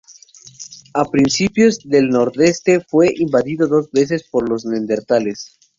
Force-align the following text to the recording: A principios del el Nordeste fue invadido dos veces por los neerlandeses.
A 0.95 1.05
principios 1.05 1.77
del 1.83 2.05
el 2.05 2.09
Nordeste 2.09 2.79
fue 2.79 3.13
invadido 3.17 3.67
dos 3.67 3.91
veces 3.91 4.23
por 4.23 4.49
los 4.49 4.65
neerlandeses. 4.65 5.59